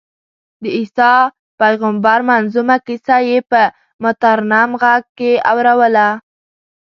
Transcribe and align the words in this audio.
د 0.61 0.63
عیسی 0.77 1.13
پېغمبر 1.59 2.19
منظمومه 2.29 2.75
کیسه 2.87 3.17
یې 3.27 3.37
په 3.51 3.61
مترنم 4.03 4.69
غږ 4.81 5.03
کې 5.17 5.31
اورووله. 5.51 6.07